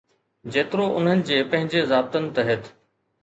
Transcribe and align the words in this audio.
جيترو 0.53 0.85
انهن 1.01 1.21
جي 1.31 1.37
پنهنجي 1.51 1.83
ضابطن 1.91 2.25
تحت. 2.39 2.73